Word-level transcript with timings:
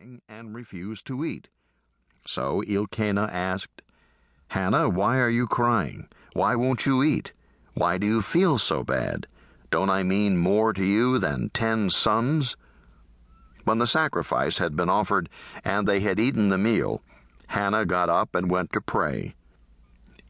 crying 0.00 0.22
and 0.28 0.54
refused 0.54 1.06
to 1.06 1.24
eat. 1.24 1.48
So 2.26 2.62
Elkanah 2.62 3.28
asked, 3.30 3.82
Hannah, 4.48 4.88
why 4.88 5.18
are 5.18 5.30
you 5.30 5.46
crying? 5.46 6.08
Why 6.32 6.54
won't 6.54 6.86
you 6.86 7.02
eat? 7.02 7.32
Why 7.74 7.98
do 7.98 8.06
you 8.06 8.22
feel 8.22 8.58
so 8.58 8.82
bad? 8.82 9.26
Don't 9.70 9.90
I 9.90 10.02
mean 10.02 10.36
more 10.36 10.72
to 10.72 10.84
you 10.84 11.18
than 11.18 11.50
ten 11.50 11.90
sons? 11.90 12.56
When 13.64 13.78
the 13.78 13.86
sacrifice 13.86 14.58
had 14.58 14.74
been 14.74 14.88
offered 14.88 15.28
and 15.64 15.86
they 15.86 16.00
had 16.00 16.18
eaten 16.18 16.48
the 16.48 16.58
meal, 16.58 17.02
Hannah 17.48 17.84
got 17.84 18.08
up 18.08 18.34
and 18.34 18.50
went 18.50 18.72
to 18.72 18.80
pray. 18.80 19.34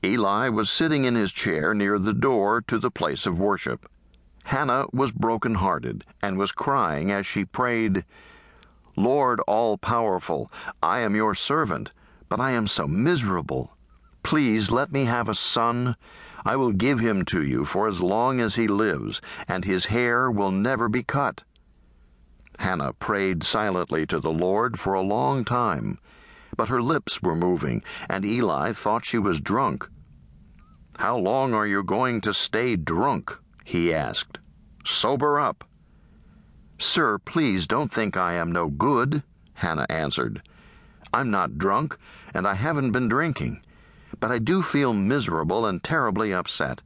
Eli 0.04 0.48
was 0.48 0.70
sitting 0.70 1.04
in 1.04 1.14
his 1.14 1.32
chair 1.32 1.74
near 1.74 1.98
the 1.98 2.14
door 2.14 2.60
to 2.62 2.78
the 2.78 2.90
place 2.90 3.26
of 3.26 3.38
worship. 3.38 3.88
Hannah 4.44 4.86
was 4.92 5.12
broken-hearted 5.12 6.04
and 6.22 6.38
was 6.38 6.52
crying 6.52 7.10
as 7.10 7.26
she 7.26 7.44
prayed, 7.44 8.04
Lord 8.96 9.40
all 9.40 9.78
powerful, 9.78 10.50
I 10.82 11.00
am 11.00 11.14
your 11.14 11.34
servant, 11.34 11.92
but 12.28 12.40
I 12.40 12.50
am 12.50 12.66
so 12.66 12.88
miserable. 12.88 13.76
Please 14.22 14.70
let 14.70 14.92
me 14.92 15.04
have 15.04 15.28
a 15.28 15.34
son. 15.34 15.96
I 16.44 16.56
will 16.56 16.72
give 16.72 17.00
him 17.00 17.24
to 17.26 17.42
you 17.42 17.64
for 17.64 17.86
as 17.86 18.00
long 18.00 18.40
as 18.40 18.56
he 18.56 18.66
lives, 18.66 19.20
and 19.46 19.64
his 19.64 19.86
hair 19.86 20.30
will 20.30 20.50
never 20.50 20.88
be 20.88 21.02
cut. 21.02 21.44
Hannah 22.58 22.92
prayed 22.92 23.42
silently 23.42 24.06
to 24.06 24.20
the 24.20 24.32
Lord 24.32 24.78
for 24.78 24.94
a 24.94 25.00
long 25.00 25.44
time, 25.44 25.98
but 26.56 26.68
her 26.68 26.82
lips 26.82 27.22
were 27.22 27.34
moving, 27.34 27.82
and 28.08 28.24
Eli 28.24 28.72
thought 28.72 29.04
she 29.04 29.18
was 29.18 29.40
drunk. 29.40 29.88
How 30.98 31.16
long 31.16 31.54
are 31.54 31.66
you 31.66 31.82
going 31.82 32.20
to 32.22 32.34
stay 32.34 32.76
drunk? 32.76 33.38
he 33.64 33.94
asked. 33.94 34.38
Sober 34.84 35.38
up. 35.40 35.64
Sir, 36.82 37.18
please 37.18 37.66
don't 37.66 37.92
think 37.92 38.16
I 38.16 38.32
am 38.32 38.50
no 38.50 38.68
good, 38.68 39.22
Hannah 39.52 39.84
answered. 39.90 40.40
I'm 41.12 41.30
not 41.30 41.58
drunk, 41.58 41.98
and 42.32 42.48
I 42.48 42.54
haven't 42.54 42.92
been 42.92 43.06
drinking, 43.06 43.60
but 44.18 44.32
I 44.32 44.38
do 44.38 44.62
feel 44.62 44.94
miserable 44.94 45.66
and 45.66 45.84
terribly 45.84 46.32
upset. 46.32 46.80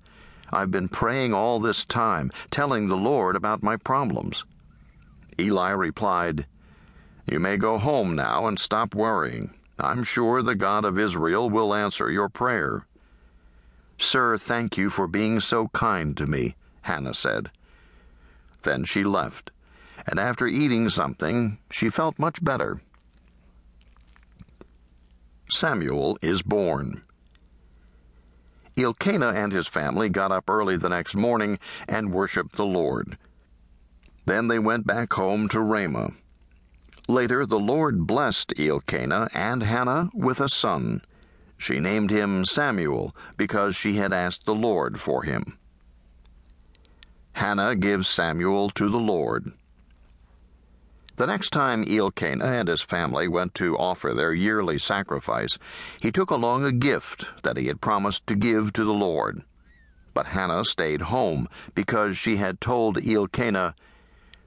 I've 0.53 0.73
been 0.73 0.89
praying 0.89 1.33
all 1.33 1.61
this 1.61 1.85
time, 1.85 2.33
telling 2.51 2.89
the 2.89 2.97
Lord 2.97 3.37
about 3.37 3.63
my 3.63 3.77
problems. 3.77 4.45
Eli 5.39 5.71
replied, 5.71 6.47
You 7.31 7.39
may 7.39 7.57
go 7.57 7.79
home 7.79 8.17
now 8.17 8.49
and 8.49 8.59
stop 8.59 8.97
worrying. 8.97 9.55
I'm 9.79 10.03
sure 10.03 10.43
the 10.43 10.57
God 10.57 10.85
of 10.85 10.99
Israel 10.99 11.49
will 11.49 11.73
answer 11.73 12.11
your 12.11 12.29
prayer. 12.29 12.85
Sir, 13.97 14.39
thank 14.39 14.77
you 14.77 14.91
for 14.91 15.07
being 15.07 15.39
so 15.39 15.69
kind 15.69 16.17
to 16.17 16.27
me, 16.27 16.57
Hannah 16.83 17.15
said. 17.15 17.53
Then 18.65 18.83
she 18.83 19.05
left 19.05 19.53
and 20.07 20.19
after 20.19 20.47
eating 20.47 20.89
something, 20.89 21.59
she 21.71 21.91
felt 21.91 22.19
much 22.19 22.43
better. 22.43 22.81
Samuel 25.49 26.19
is 26.23 26.43
born. 26.43 27.03
Elkanah 28.77 29.33
and 29.33 29.53
his 29.53 29.69
family 29.69 30.09
got 30.09 30.33
up 30.33 30.51
early 30.51 30.77
the 30.77 30.89
next 30.89 31.15
morning 31.15 31.59
and 31.87 32.13
worshipped 32.13 32.57
the 32.57 32.67
Lord. 32.67 33.17
Then 34.27 34.49
they 34.49 34.59
went 34.59 34.87
back 34.87 35.13
home 35.13 35.49
to 35.49 35.61
Ramah. 35.61 36.13
Later, 37.07 37.45
the 37.45 37.59
Lord 37.59 38.07
blessed 38.07 38.59
Elkanah 38.59 39.29
and 39.35 39.63
Hannah 39.63 40.11
with 40.15 40.41
a 40.41 40.49
son. 40.49 41.03
She 41.59 41.79
named 41.79 42.11
him 42.11 42.45
Samuel 42.45 43.15
because 43.37 43.77
she 43.77 43.95
had 43.95 44.13
asked 44.13 44.47
the 44.47 44.55
Lord 44.55 45.01
for 45.01 45.23
him. 45.23 45.59
Hannah 47.35 47.75
gives 47.77 48.09
Samuel 48.09 48.71
to 48.71 48.89
the 48.89 48.99
Lord. 48.99 49.53
The 51.17 51.27
next 51.27 51.51
time 51.51 51.85
Elkanah 51.89 52.45
and 52.45 52.69
his 52.69 52.81
family 52.81 53.29
went 53.29 53.55
to 53.55 53.79
offer 53.79 54.13
their 54.13 54.33
yearly 54.33 54.79
sacrifice, 54.79 55.59
he 56.01 56.11
took 56.11 56.31
along 56.31 56.65
a 56.65 56.73
gift 56.73 57.27
that 57.45 57.57
he 57.57 57.69
had 57.69 57.81
promised 57.81 58.27
to 58.27 58.35
give 58.35 58.73
to 58.73 58.85
the 58.85 58.93
Lord. 58.93 59.43
But 60.13 60.27
Hannah 60.27 60.65
stayed 60.65 61.03
home 61.03 61.49
because 61.75 62.19
she 62.19 62.37
had 62.37 62.61
told 62.61 63.07
Elkanah, 63.07 63.77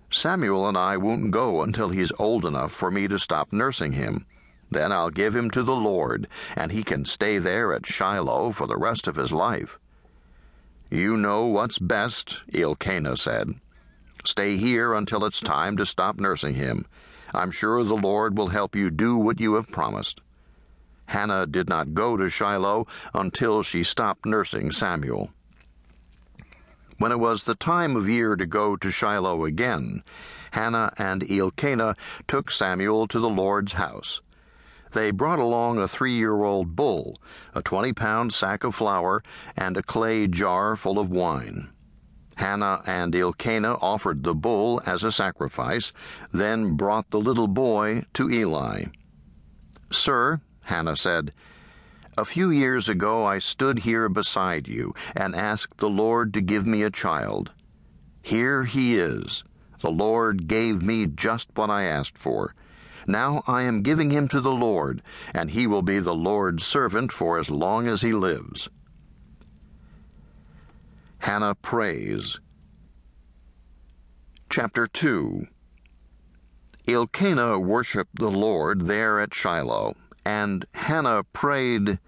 Samuel 0.10 0.68
and 0.68 0.78
I 0.78 0.98
won't 0.98 1.32
go 1.32 1.62
until 1.62 1.90
he's 1.90 2.12
old 2.20 2.46
enough 2.46 2.74
for 2.74 2.92
me 2.92 3.08
to 3.08 3.20
stop 3.20 3.54
nursing 3.54 3.94
him. 3.94 4.26
Then 4.70 4.92
I'll 4.92 5.10
give 5.10 5.36
him 5.36 5.50
to 5.52 5.64
the 5.64 5.76
Lord, 5.76 6.28
and 6.56 6.74
he 6.74 6.84
can 6.84 7.06
stay 7.06 7.38
there 7.38 7.74
at 7.74 7.86
Shiloh 7.86 8.52
for 8.52 8.68
the 8.68 8.78
rest 8.78 9.08
of 9.08 9.16
his 9.16 9.32
life. 9.32 9.80
You 10.90 11.16
know 11.16 11.46
what's 11.46 11.80
best, 11.80 12.42
Elkanah 12.54 13.18
said. 13.18 13.56
Stay 14.26 14.58
here 14.58 14.94
until 14.94 15.26
it's 15.26 15.42
time 15.42 15.78
to 15.78 15.86
stop 15.86 16.20
nursing 16.20 16.56
him. 16.56 16.86
I'm 17.34 17.52
sure 17.52 17.84
the 17.84 17.96
Lord 17.96 18.38
will 18.38 18.48
help 18.48 18.76
you 18.76 18.90
do 18.90 19.18
what 19.18 19.40
you 19.40 19.56
have 19.56 19.72
promised. 19.72 20.22
Hannah 21.08 21.46
did 21.46 21.70
not 21.70 21.94
go 21.94 22.18
to 22.18 22.30
Shiloh 22.30 22.86
until 23.14 23.64
she 23.64 23.84
stopped 23.84 24.26
nursing 24.26 24.72
Samuel. 24.72 25.30
When 26.98 27.12
it 27.12 27.20
was 27.20 27.44
the 27.44 27.56
time 27.56 27.96
of 27.96 28.10
year 28.10 28.36
to 28.36 28.46
go 28.46 28.76
to 28.76 28.92
Shiloh 28.92 29.46
again, 29.46 30.04
Hannah 30.52 30.92
and 30.98 31.30
Elkanah 31.30 31.96
took 32.28 32.50
Samuel 32.50 33.08
to 33.08 33.20
the 33.20 33.30
Lord's 33.30 33.74
house. 33.74 34.22
They 34.94 35.12
brought 35.12 35.40
along 35.40 35.78
a 35.78 35.88
three 35.88 36.14
year 36.14 36.44
old 36.44 36.76
bull, 36.76 37.20
a 37.54 37.62
20 37.62 37.94
pound 37.94 38.34
sack 38.34 38.64
of 38.64 38.74
flour, 38.74 39.22
and 39.56 39.78
a 39.78 39.84
clay 39.84 40.28
jar 40.28 40.76
full 40.76 40.98
of 40.98 41.12
wine. 41.12 41.70
Hannah 42.38 42.82
and 42.86 43.16
Elkanah 43.16 43.78
offered 43.82 44.24
the 44.24 44.36
bull 44.36 44.82
as 44.86 45.04
a 45.04 45.12
sacrifice, 45.12 45.92
then 46.32 46.76
brought 46.76 47.10
the 47.10 47.20
little 47.20 47.48
boy 47.48 48.04
to 48.14 48.30
Eli. 48.30 48.86
Sir, 49.92 50.42
Hannah 50.62 50.96
said, 50.96 51.34
a 52.18 52.26
few 52.26 52.50
years 52.50 52.90
ago 52.90 53.26
I 53.26 53.38
stood 53.38 53.80
here 53.80 54.10
beside 54.10 54.68
you 54.68 54.94
and 55.16 55.36
asked 55.36 55.78
the 55.78 55.90
Lord 55.90 56.34
to 56.34 56.42
give 56.42 56.66
me 56.66 56.82
a 56.82 56.90
child. 56.90 57.52
Here 58.24 58.64
he 58.64 58.98
is. 58.98 59.44
The 59.82 59.92
Lord 59.92 60.48
gave 60.48 60.82
me 60.82 61.06
just 61.06 61.50
what 61.54 61.70
I 61.70 61.84
asked 61.84 62.18
for. 62.18 62.56
Now 63.06 63.44
I 63.48 63.62
am 63.64 63.84
giving 63.84 64.10
him 64.10 64.28
to 64.30 64.42
the 64.42 64.52
Lord, 64.52 65.02
and 65.34 65.52
he 65.52 65.68
will 65.68 65.84
be 65.84 66.00
the 66.00 66.16
Lord's 66.16 66.66
servant 66.66 67.12
for 67.12 67.38
as 67.38 67.52
long 67.52 67.88
as 67.88 68.02
he 68.02 68.14
lives. 68.14 68.68
Hannah 71.20 71.56
prays. 71.56 72.40
Chapter 74.50 74.88
2 74.88 75.48
Elkanah 76.88 77.60
worshipped 77.60 78.18
the 78.18 78.32
Lord 78.32 78.88
there 78.88 79.20
at 79.20 79.34
Shiloh, 79.34 79.96
and 80.26 80.66
Hannah 80.74 81.24
prayed, 81.34 82.00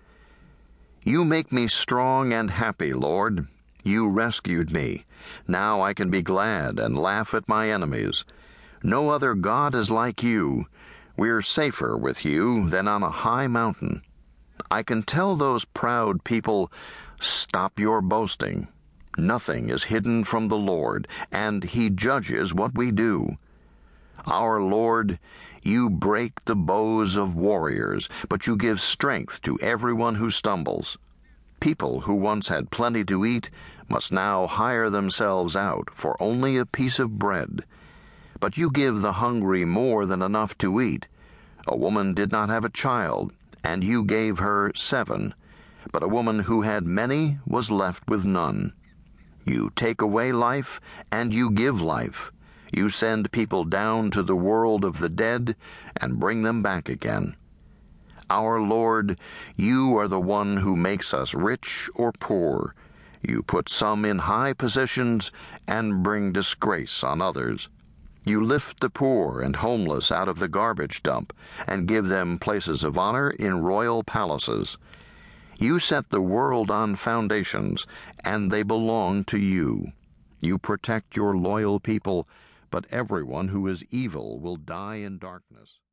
You 1.04 1.26
make 1.26 1.52
me 1.52 1.68
strong 1.68 2.32
and 2.32 2.50
happy, 2.50 2.94
Lord. 2.94 3.48
You 3.84 4.08
rescued 4.08 4.72
me. 4.72 5.06
Now 5.48 5.82
I 5.82 5.94
can 5.94 6.10
be 6.10 6.22
glad 6.22 6.80
and 6.80 6.98
laugh 6.98 7.34
at 7.34 7.50
my 7.50 7.70
enemies. 7.70 8.24
No 8.82 9.10
other 9.10 9.34
God 9.34 9.76
is 9.76 9.92
like 9.92 10.24
you. 10.24 10.68
We're 11.18 11.42
safer 11.42 11.98
with 11.98 12.24
you 12.24 12.70
than 12.70 12.88
on 12.88 13.04
a 13.04 13.10
high 13.10 13.48
mountain. 13.48 14.02
I 14.72 14.84
can 14.84 15.04
tell 15.04 15.36
those 15.36 15.66
proud 15.66 16.24
people, 16.24 16.72
Stop 17.20 17.80
your 17.80 18.02
boasting. 18.02 18.70
Nothing 19.20 19.70
is 19.70 19.84
hidden 19.84 20.24
from 20.24 20.48
the 20.48 20.58
Lord, 20.58 21.08
and 21.32 21.64
He 21.64 21.90
judges 21.90 22.54
what 22.54 22.78
we 22.78 22.92
do. 22.92 23.38
Our 24.26 24.62
Lord, 24.62 25.20
you 25.62 25.90
break 25.90 26.46
the 26.46 26.56
bows 26.56 27.18
of 27.18 27.36
warriors, 27.36 28.08
but 28.30 28.48
you 28.48 28.56
give 28.56 28.80
strength 28.80 29.42
to 29.42 29.60
everyone 29.62 30.16
who 30.16 30.30
stumbles. 30.30 30.98
People 31.60 32.02
who 32.02 32.16
once 32.16 32.48
had 32.48 32.72
plenty 32.72 33.04
to 33.06 33.26
eat 33.26 33.50
must 33.90 34.12
now 34.12 34.48
hire 34.48 34.90
themselves 34.90 35.56
out 35.56 35.90
for 35.94 36.16
only 36.22 36.58
a 36.58 36.66
piece 36.66 37.00
of 37.00 37.20
bread. 37.20 37.66
But 38.40 38.58
you 38.58 38.72
give 38.72 39.02
the 39.02 39.14
hungry 39.14 39.66
more 39.66 40.06
than 40.06 40.22
enough 40.22 40.58
to 40.60 40.80
eat. 40.80 41.08
A 41.68 41.76
woman 41.76 42.14
did 42.14 42.32
not 42.32 42.48
have 42.48 42.64
a 42.64 42.70
child, 42.70 43.34
and 43.64 43.84
you 43.84 44.06
gave 44.06 44.40
her 44.40 44.72
seven. 44.76 45.34
But 45.92 46.04
a 46.04 46.08
woman 46.08 46.40
who 46.40 46.62
had 46.62 46.86
many 46.86 47.40
was 47.46 47.70
left 47.70 48.08
with 48.08 48.24
none. 48.24 48.74
You 49.50 49.72
take 49.76 50.00
away 50.00 50.32
life, 50.32 50.80
and 51.12 51.34
you 51.34 51.50
give 51.50 51.82
life. 51.82 52.32
You 52.72 52.90
send 52.90 53.32
people 53.32 53.64
down 53.64 54.12
to 54.12 54.22
the 54.22 54.36
world 54.36 54.86
of 54.86 55.00
the 55.00 55.10
dead 55.10 55.56
and 55.98 56.20
bring 56.20 56.44
them 56.44 56.62
back 56.62 56.88
again. 56.88 57.36
Our 58.30 58.62
Lord, 58.62 59.20
you 59.56 59.98
are 59.98 60.08
the 60.08 60.20
one 60.20 60.58
who 60.58 60.76
makes 60.76 61.16
us 61.16 61.34
rich 61.34 61.90
or 61.96 62.12
poor. 62.12 62.76
You 63.24 63.42
put 63.42 63.70
some 63.70 64.06
in 64.06 64.20
high 64.20 64.54
positions 64.54 65.32
and 65.68 66.04
bring 66.04 66.32
disgrace 66.32 67.04
on 67.04 67.20
others. 67.20 67.70
You 68.24 68.46
lift 68.46 68.82
the 68.82 68.92
poor 68.92 69.42
and 69.42 69.56
homeless 69.56 70.12
out 70.12 70.28
of 70.28 70.38
the 70.38 70.48
garbage 70.48 71.02
dump 71.02 71.34
and 71.66 71.88
give 71.88 72.08
them 72.08 72.38
places 72.38 72.84
of 72.84 73.00
honor 73.00 73.32
in 73.32 73.64
royal 73.64 74.04
palaces. 74.04 74.78
You 75.62 75.78
set 75.80 76.10
the 76.10 76.22
world 76.22 76.72
on 76.72 76.96
foundations, 76.96 77.86
and 78.24 78.50
they 78.50 78.64
belong 78.64 79.26
to 79.26 79.38
you. 79.38 79.92
You 80.40 80.58
protect 80.58 81.18
your 81.18 81.36
loyal 81.36 81.82
people, 81.82 82.30
but 82.72 82.86
everyone 82.90 83.50
who 83.50 83.68
is 83.68 83.84
evil 83.92 84.40
will 84.40 84.56
die 84.56 84.96
in 84.98 85.18
darkness. 85.18 85.82